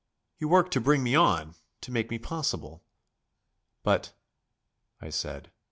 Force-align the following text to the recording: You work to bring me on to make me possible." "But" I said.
You 0.39 0.47
work 0.47 0.71
to 0.71 0.81
bring 0.81 1.03
me 1.03 1.13
on 1.13 1.53
to 1.81 1.91
make 1.91 2.09
me 2.09 2.17
possible." 2.17 2.83
"But" 3.83 4.13
I 4.99 5.11
said. 5.11 5.51